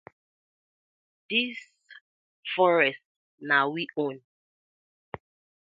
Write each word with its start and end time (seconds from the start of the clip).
Dis 1.29 1.59
forest 2.53 3.03
na 3.47 3.57
we 3.73 3.83
own. 4.03 4.17